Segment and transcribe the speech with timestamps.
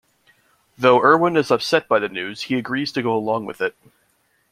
[0.79, 3.75] Though Irwin is upset by the news, he agrees to go along with it.